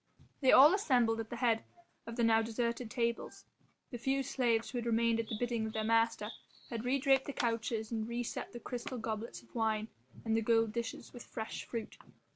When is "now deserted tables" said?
2.23-3.45